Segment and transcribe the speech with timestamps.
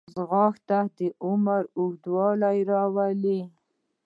[0.15, 3.39] ځغاسته د عمر اوږدوالی راولي